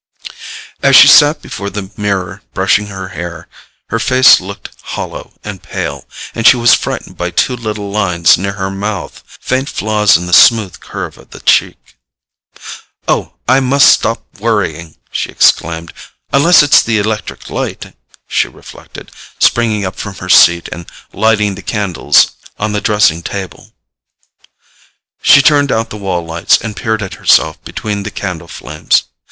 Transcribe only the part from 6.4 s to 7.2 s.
she was frightened